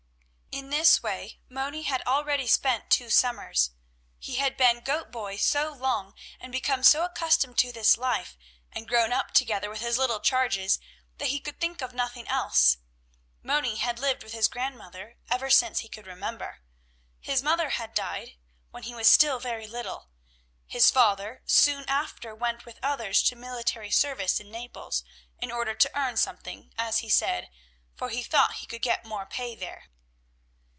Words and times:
In 0.53 0.69
this 0.69 1.01
way 1.01 1.39
Moni 1.47 1.83
had 1.83 2.01
already 2.05 2.45
spent 2.45 2.89
two 2.91 3.09
summers. 3.09 3.71
He 4.19 4.35
had 4.35 4.57
been 4.57 4.81
goat 4.81 5.09
boy 5.09 5.37
so 5.37 5.71
long 5.71 6.13
and 6.41 6.51
become 6.51 6.83
so 6.83 7.05
accustomed 7.05 7.57
to 7.59 7.71
this 7.71 7.97
life 7.97 8.37
and 8.71 8.87
grown 8.87 9.13
up 9.13 9.31
together 9.31 9.69
with 9.69 9.79
his 9.79 9.97
little 9.97 10.19
charges 10.19 10.77
that 11.17 11.29
he 11.29 11.39
could 11.39 11.59
think 11.61 11.81
of 11.81 11.93
nothing 11.93 12.27
else. 12.27 12.77
Moni 13.41 13.77
had 13.77 13.97
lived 13.97 14.23
with 14.23 14.33
his 14.33 14.47
grandmother 14.49 15.15
ever 15.29 15.49
since 15.49 15.79
he 15.79 15.87
could 15.89 16.05
remember. 16.05 16.59
His 17.21 17.41
mother 17.41 17.69
had 17.71 17.93
died 17.93 18.33
when 18.71 18.83
he 18.83 18.93
was 18.93 19.07
still 19.09 19.39
very 19.39 19.67
little; 19.67 20.09
his 20.67 20.91
father 20.91 21.43
soon 21.45 21.85
after 21.87 22.35
went 22.35 22.65
with 22.65 22.77
others 22.83 23.23
to 23.23 23.35
military 23.37 23.91
service 23.91 24.39
in 24.41 24.51
Naples, 24.51 25.03
in 25.39 25.49
order 25.49 25.73
to 25.75 25.97
earn 25.97 26.17
something, 26.17 26.73
as 26.77 26.99
he 26.99 27.09
said, 27.09 27.49
for 27.95 28.09
he 28.09 28.21
thought 28.21 28.55
he 28.55 28.67
could 28.67 28.81
get 28.81 29.05
more 29.05 29.25
pay 29.25 29.55
there. 29.55 29.87